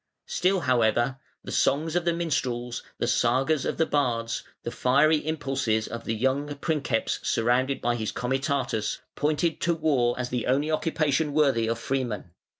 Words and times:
Still, 0.25 0.61
however, 0.61 1.19
the 1.43 1.51
songs 1.51 1.95
of 1.95 2.05
the 2.05 2.11
minstrels, 2.11 2.81
the 2.97 3.05
sagas 3.05 3.65
of 3.65 3.77
the 3.77 3.85
bards, 3.85 4.41
the 4.63 4.71
fiery 4.71 5.17
impulses 5.17 5.87
of 5.87 6.05
the 6.05 6.15
young 6.15 6.55
princeps 6.55 7.19
surrounded 7.21 7.81
by 7.81 7.93
his 7.95 8.11
comitatus 8.11 8.97
pointed 9.15 9.61
to 9.61 9.75
war 9.75 10.15
as 10.19 10.29
the 10.29 10.47
only 10.47 10.71
occupation 10.71 11.33
worthy 11.33 11.67
of 11.67 11.77
freemen. 11.77 12.31